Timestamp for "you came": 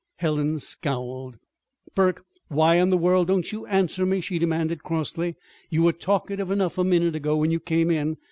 7.51-7.91